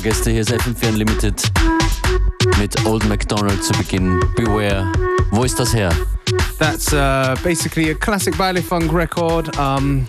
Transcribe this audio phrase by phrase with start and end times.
[0.00, 0.30] Fahrgäste.
[0.30, 1.52] Hier ist FM4 Unlimited
[2.58, 4.18] mit Old MacDonald zu Beginn.
[4.34, 4.90] Beware.
[5.30, 5.90] Wo ist das her?
[6.58, 10.06] That's uh, basically a classic Baile Funk record um,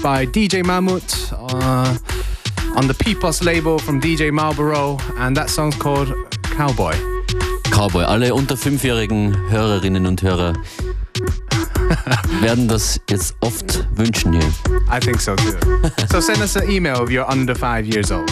[0.00, 6.14] by DJ Mammut uh, on the Peepos label from DJ Marlboro, and that song's called
[6.56, 6.94] Cowboy.
[7.72, 8.04] Cowboy.
[8.04, 10.52] Alle unter fünfjährigen Hörerinnen und Hörer
[12.40, 14.52] werden das jetzt oft wünschen hier.
[14.88, 15.58] I think so too.
[16.12, 18.30] so send us an email if you're under five years old.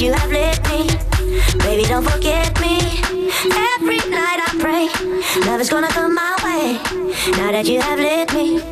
[0.00, 0.88] you have lit me.
[1.60, 2.80] Baby, don't forget me.
[3.76, 4.88] Every night I pray,
[5.44, 6.80] love is gonna come my way.
[7.36, 8.64] Now that you have lit me,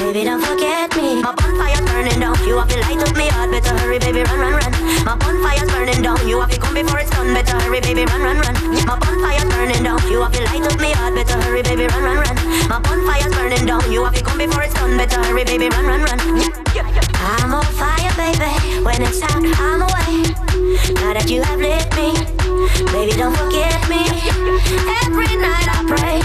[0.00, 1.20] baby, don't forget me.
[1.20, 3.50] My bonfire's burning down, you have to light up me heart.
[3.50, 4.72] Better hurry, baby, run, run, run.
[5.04, 7.34] My bonfire's burning down, you have to come before it's done.
[7.34, 8.56] Better hurry, baby, run, run, run.
[8.88, 11.12] My bonfire's burning down, you have to light up me heart.
[11.14, 12.36] Better hurry, baby, run, run, run.
[12.72, 14.96] My bonfire's burning down, you have to come before it's done.
[14.96, 16.20] Better hurry, baby, run, run, run.
[17.20, 18.80] I'm on fire, baby.
[18.80, 20.51] When it's out, I'm away.
[20.72, 22.16] Now that you have left me,
[22.96, 24.08] baby, don't forget me.
[25.04, 26.16] Every night I pray,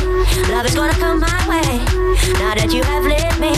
[0.48, 1.84] love is gonna come my way.
[2.40, 3.52] Now that you have left me,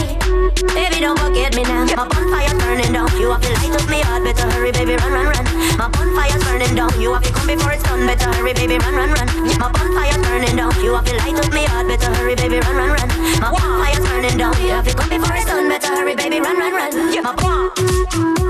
[0.74, 1.86] baby, don't forget me now.
[1.94, 3.06] My bonfire's burning down.
[3.22, 5.46] You have the light of me heart, better hurry, baby, run, run, run.
[5.78, 6.90] My bonfire's burning down.
[6.98, 9.28] You have to come before it's done, better hurry, baby, run, run, run.
[9.62, 10.74] My bonfire's burning down.
[10.82, 13.08] You have the light of me heart, better hurry, baby, run, run, run.
[13.38, 14.58] My bonfire's burning down.
[14.58, 16.90] You have to come before it's done, better hurry, baby, run, run, run.
[17.22, 18.49] My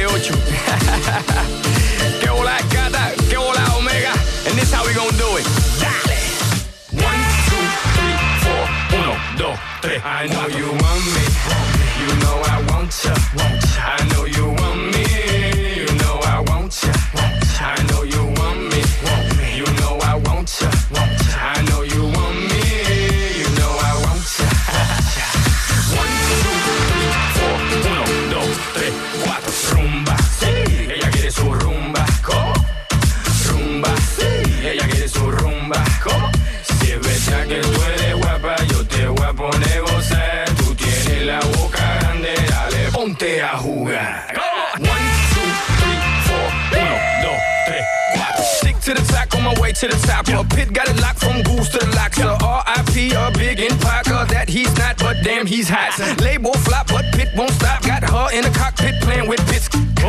[55.61, 56.21] these hats.
[56.21, 57.83] Label flop, but Pitt won't stop.
[57.83, 59.69] Got her in the cockpit playing with bits.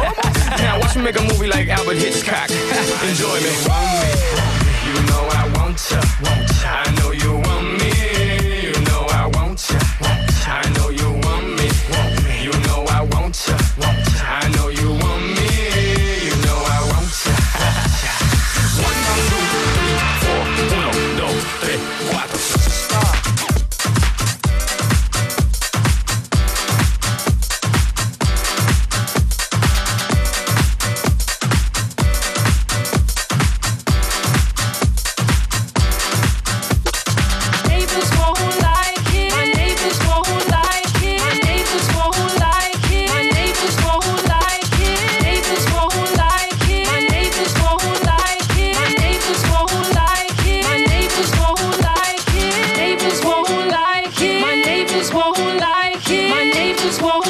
[0.63, 2.51] now watch me make a movie like Albert Hitchcock.
[3.03, 4.12] Enjoy me.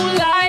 [0.02, 0.41] Like.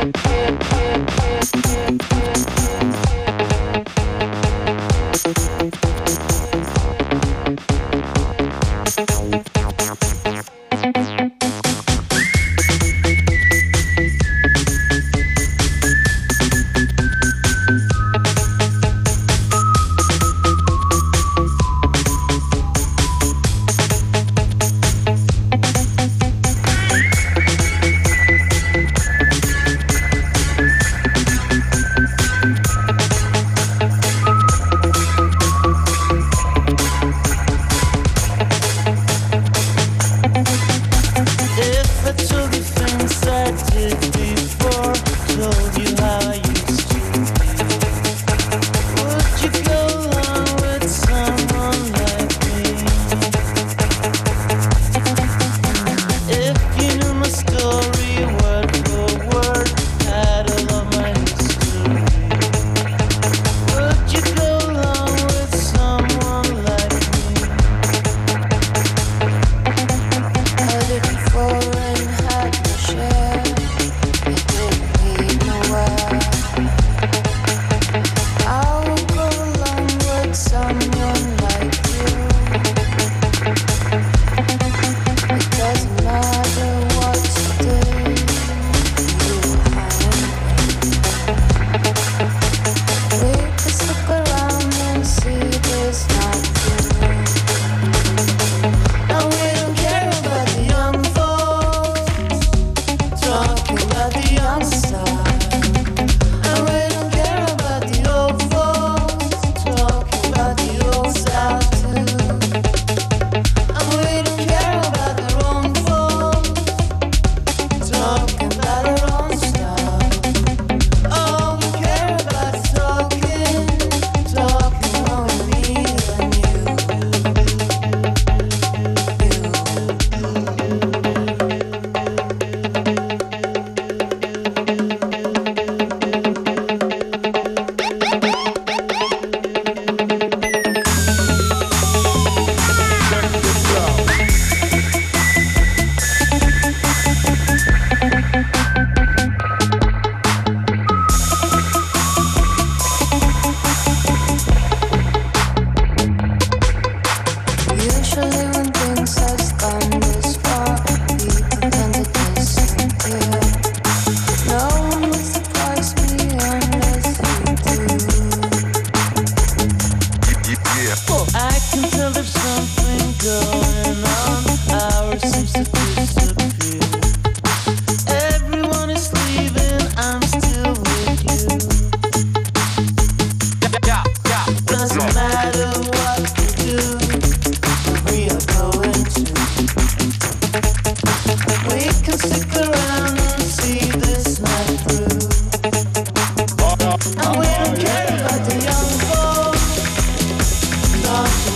[0.00, 0.69] Thank you.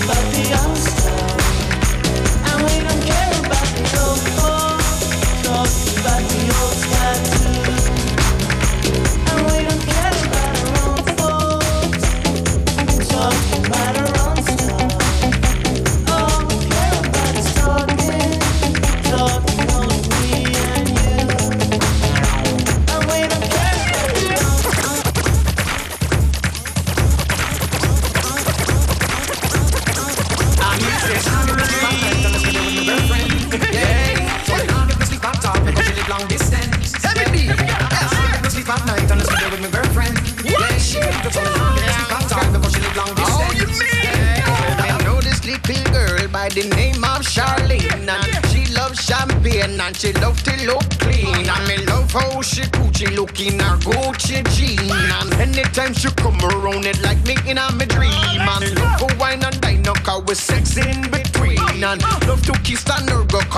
[0.06, 0.74] But the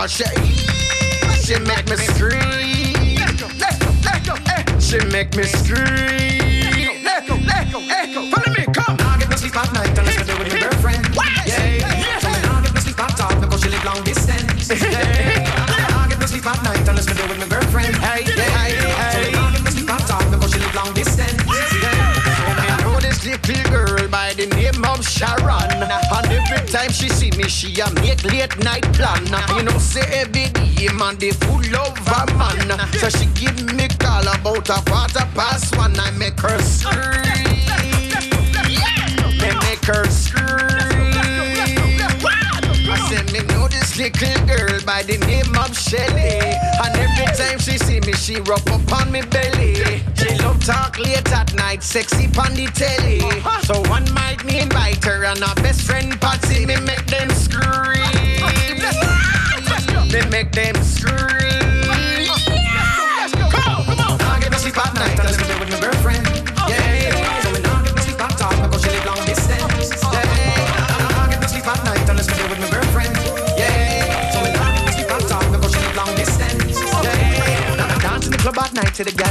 [0.08, 0.24] she,
[1.42, 2.40] she make me scream.
[4.78, 7.02] She make me scream.
[7.02, 8.30] Let go, let go, let go.
[8.30, 8.96] Follow me, come.
[8.98, 11.02] Now get no sleep at night unless I do with my girlfriend.
[11.16, 12.18] Yeah, yeah.
[12.20, 14.70] So me now get no sleep at all because she live long distance.
[14.70, 15.88] Yeah.
[15.90, 17.96] Now get no sleep at night unless I do with my girlfriend.
[17.96, 19.10] Hey, hey, hey.
[19.12, 21.42] So me now get no sleep at all because she live long distance.
[21.46, 22.14] Yeah.
[22.38, 23.85] So me know this little girl
[25.16, 25.72] Sharon.
[25.72, 29.24] And every time she see me, she a make late night plan.
[29.56, 32.78] You know, say every day, man, they full of a man.
[33.00, 35.98] So she give me call about a quarter past one.
[35.98, 37.24] I make her scream.
[39.40, 40.44] Me make her scream.
[42.88, 46.38] I said me know this little girl by the name of Shelly.
[46.84, 49.76] And every time she see me, she rub up on me belly.
[50.14, 53.20] She love talk late at night, sexy pon the telly.
[53.64, 53.80] So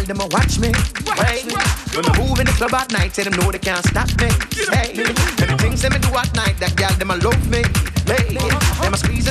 [0.05, 0.71] them a watch me.
[1.17, 1.43] Hey,
[1.93, 4.29] when I move in the club at night, till them know they can't stop me.
[4.71, 7.63] Hey, and the things that me do at night, that gal them a love me.
[8.05, 9.25] Hey, them a squeeze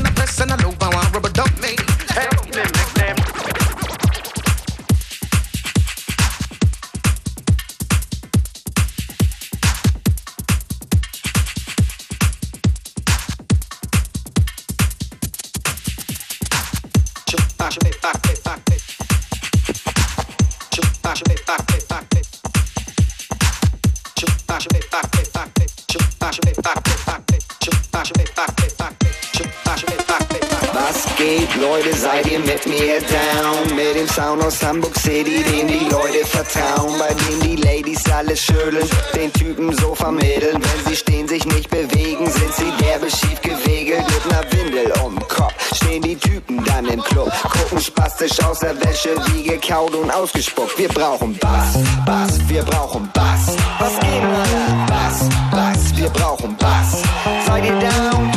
[31.74, 33.74] Leute, seid ihr mit mir down?
[33.74, 38.42] Mit dem Sound aus Hamburg City, dem die Leute vertrauen, bei dem die Ladies alles
[38.42, 40.62] schütteln, den Typen so vermitteln.
[40.62, 45.16] Wenn sie stehen, sich nicht bewegen, sind sie derbe schief gewegelt mit ner Windel um
[45.16, 45.74] den Kopf.
[45.74, 50.78] Stehen die Typen dann im Club, gucken spastisch aus der Wäsche, wie gekaut und ausgespuckt.
[50.78, 53.56] Wir brauchen Bass, Bass, wir brauchen Bass.
[53.80, 54.86] Was geht, Alter?
[54.86, 57.02] Bass, Bass, wir brauchen Bass.
[57.44, 58.32] Seid ihr down?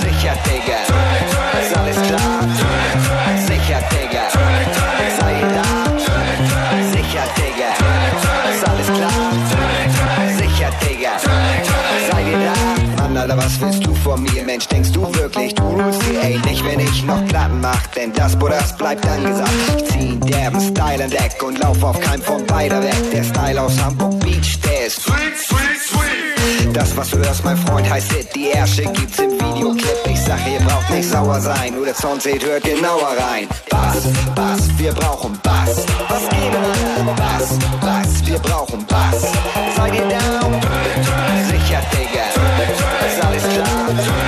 [0.00, 0.85] Sicher, Digga.
[16.26, 19.48] Ey, nicht, wenn ich noch Platten mach, denn das, das bleibt angesagt.
[19.76, 22.96] Ich zieh derben Style in Deck und lauf auf keinem von beider weg.
[23.12, 26.76] Der Style aus Hamburg Beach, der ist sweet, sweet, sweet.
[26.76, 28.34] Das, was du hörst, mein Freund, heißt Hit.
[28.34, 29.98] Die Ärsche gibt's im Videoclip.
[30.10, 31.74] Ich sag, ihr braucht nicht sauer sein.
[31.74, 33.46] Nur der Sound seht, hört genauer rein.
[33.70, 35.86] Bass, Bass, wir brauchen Bass.
[36.08, 37.14] Was geht, Alter?
[37.22, 39.30] Bass, Bass, wir brauchen Bass.
[39.76, 40.60] Seid ihr down?
[41.46, 42.26] Sicher, Digga.
[43.06, 44.25] Ist alles klar?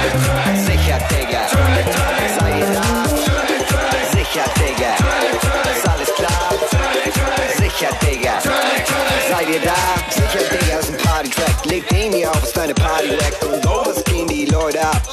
[1.79, 3.05] Ihr da?
[4.11, 4.95] Sicher, Digga.
[5.73, 6.51] Ist alles klar?
[7.57, 8.41] Sicher, Digga.
[9.31, 9.98] Seid ihr da?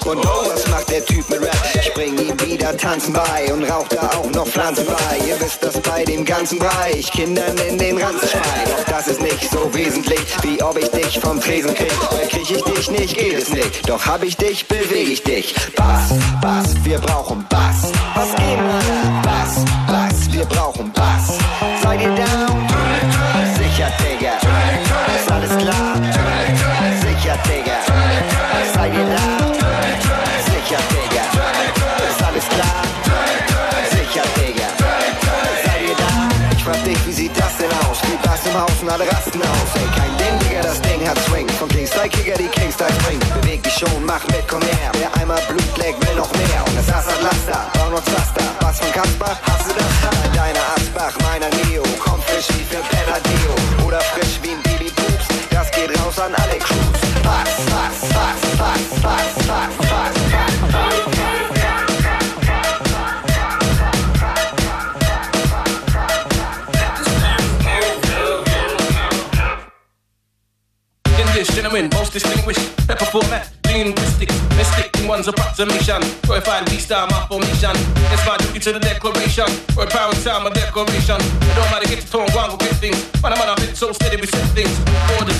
[0.05, 1.57] Und oh, was macht der Typ mit Rap?
[1.73, 5.17] Ich bring ihm wieder Tanzen bei und rauch da auch noch Pflanzen bei.
[5.27, 7.11] Ihr wisst das bei dem ganzen Bereich.
[7.11, 8.69] Kindern in den Ranzen schreien.
[8.77, 11.91] Doch das ist nicht so wesentlich, wie ob ich dich vom Tresen krieg.
[12.11, 13.89] Weil krieg ich dich nicht, geht es nicht.
[13.89, 15.55] Doch hab ich dich, beweg ich dich.
[15.75, 17.91] Bass, Bass, wir brauchen Bass.
[18.13, 18.59] Was geht?
[19.23, 21.39] Bass, Bass, wir brauchen Bass.
[21.81, 22.34] Seid ihr down?
[38.85, 39.69] Und alle rasten aus.
[39.73, 41.49] Ey, kein Ding, Digga, das Ding hat Swing.
[41.57, 43.19] Vom Kingstyle-Kicker die Kingstyle Spring.
[43.41, 44.91] Beweg dich schon, mach mit, komm her.
[44.99, 46.61] Wer einmal Blut leckt, will noch mehr.
[46.67, 48.45] Und das Ass hat Laster, brauch noch Zaster.
[48.59, 49.39] Was von Kasper?
[49.41, 49.89] Hast du das?
[50.05, 51.81] Nein, deiner Asbach, meiner Neo.
[51.97, 53.87] Komm frisch wie für Pelladio.
[53.87, 55.25] Oder frisch wie ein Baby Poops.
[55.49, 57.01] Das geht raus an alle Crews.
[57.23, 60.24] Bass, Bass, Bass, Bass, Bass, Bass, Bass,
[72.15, 75.99] distinguished, pepper format, linguistic, mystic in one's approximation.
[76.23, 77.75] Purified we style my formation.
[78.15, 79.51] It's my duty to the declaration.
[79.75, 81.19] Word power time, my declaration.
[81.19, 82.95] It don't matter, get the tone, one go get things.
[83.19, 84.71] Man, I'm on a bit so steady, we set things.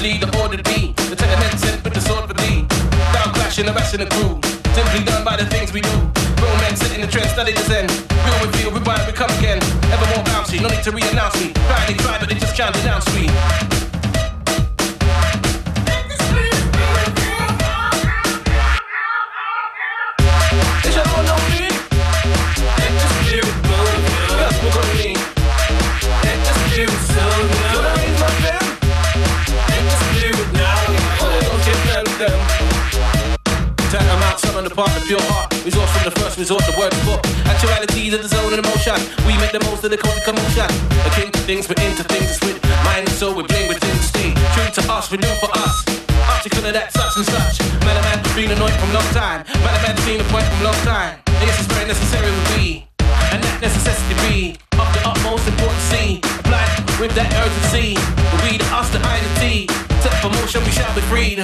[0.04, 0.92] Lead, the order be.
[1.08, 2.68] The tenement sent with the sword for thee.
[3.16, 4.36] Down clashing, in the crew.
[4.76, 5.96] Simply done by the things we do.
[6.36, 7.88] Grown men in the trend, study the zen.
[7.88, 9.64] Real reveal, rewind, we come again.
[9.96, 11.56] Ever more bouncy, no need to re-announce me.
[11.72, 13.32] Try, they but they just can't denounce me.
[34.76, 35.48] The part of pure heart.
[35.64, 37.24] Resource from the first resort, the word book.
[37.48, 39.00] Actuality is the zone of emotion.
[39.24, 40.68] We make the most of the cold commotion.
[41.08, 43.36] A king to things, but into things with mind and soul.
[43.36, 44.36] We bling within the state.
[44.54, 45.86] True to us, we do for us.
[46.28, 47.56] Article of that such and such.
[47.88, 49.48] Man, a man been annoyed from long time.
[49.64, 51.24] Man, a man seen a point from long time.
[51.40, 52.88] This is very necessary with me.
[53.32, 54.36] And that necessity be
[54.76, 55.84] of the utmost importance.
[56.44, 57.96] Applied with that urgency.
[58.44, 59.68] We, the us, the the T.
[60.04, 61.40] Set for motion, we shall be freed.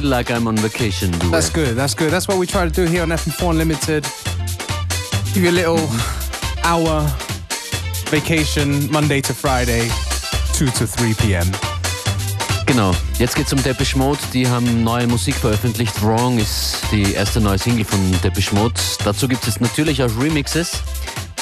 [0.00, 1.10] feel like I'm on vacation.
[1.12, 1.32] Duet.
[1.32, 1.74] That's good.
[1.74, 2.10] That's good.
[2.10, 4.04] That's what we try to do here on FM4 Unlimited.
[5.32, 5.88] Give you a little
[6.64, 7.06] hour
[8.10, 9.88] vacation Monday to Friday,
[10.52, 11.46] 2 to 3 p.m.
[12.66, 12.92] Genau.
[13.18, 14.18] Jetzt geht's um Depeche Mode.
[14.34, 16.02] Die haben neue Musik veröffentlicht.
[16.02, 18.74] Wrong ist die erste neue Single von Depeche Mode.
[19.02, 20.72] Dazu gibt es natürlich auch Remixes.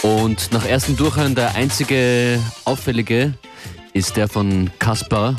[0.02, 3.34] Und nach ersten Durchhören der einzige auffällige
[3.94, 5.34] ist der von Caspar,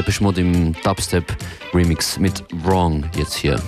[0.00, 1.36] Depeche Mode im Dubstep
[1.74, 3.60] Remix mit Wrong jetzt hier.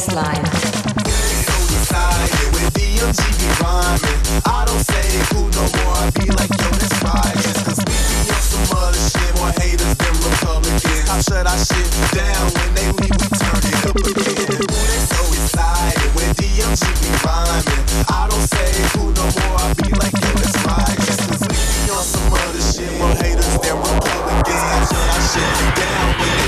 [0.00, 0.44] baseline.
[1.44, 1.54] So
[2.56, 3.20] with DMG
[3.60, 4.20] rhyming.
[4.46, 5.96] I don't say who no more.
[5.96, 6.72] I be like, we
[7.84, 8.00] be
[8.32, 9.32] on some other shit.
[9.36, 11.08] More haters than Republicans.
[11.08, 11.44] How shut
[12.16, 12.88] down when they
[13.36, 13.84] turn it
[16.16, 16.84] with DMG
[17.24, 17.84] rhyming.
[18.08, 19.56] I don't say who no more.
[19.60, 22.92] I be like, we be on some other shit.
[22.98, 24.62] More haters than Republicans.
[24.64, 26.39] How shut down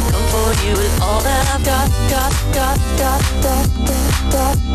[0.00, 4.32] come for you with all that I've got, got, got, got, got, got.
[4.32, 4.65] got.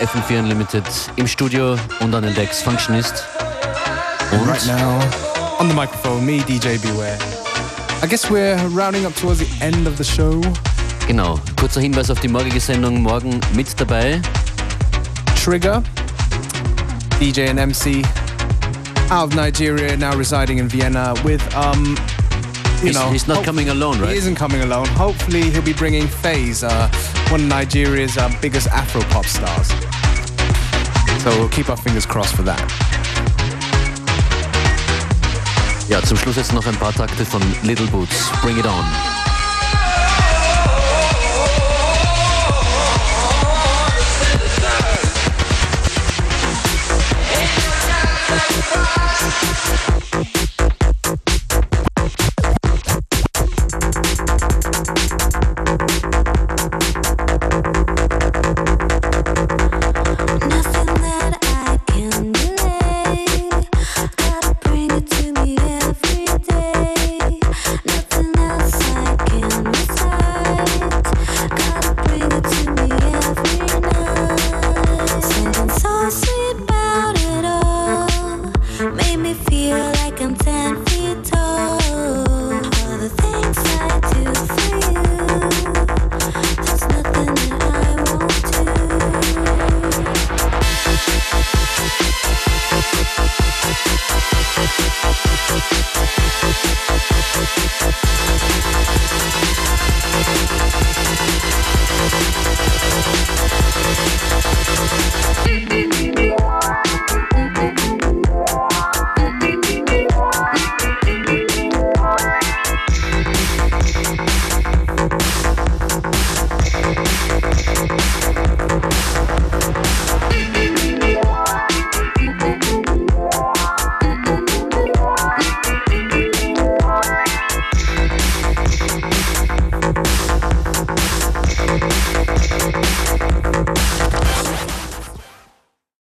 [0.00, 0.84] FM4 Unlimited,
[1.16, 3.24] im Studio und an den Decks Functionist.
[4.32, 5.00] Und Right now,
[5.58, 7.18] on the microphone, me, DJ Beware.
[8.02, 10.40] I guess we're rounding up towards the end of the show.
[11.06, 13.02] genau, kurzer Hinweis auf die morgige Sendung.
[13.02, 14.20] Morgen mit dabei
[15.42, 15.82] Trigger,
[17.20, 18.02] DJ and MC,
[19.10, 21.96] out of Nigeria, now residing in Vienna with, um,
[22.80, 23.10] you He's, know.
[23.10, 24.86] he's not coming alone, He isn't coming alone.
[24.96, 26.88] Hopefully, he'll be bringing FaZe, uh,
[27.30, 29.70] one of Nigeria's uh, biggest Afro pop stars.
[31.30, 32.60] So we'll keep our fingers crossed for that.
[35.88, 38.32] Ja, zum Schluss jetzt noch ein paar Takte von Little Boots.
[38.42, 38.84] Bring it on.
[50.12, 50.39] Thank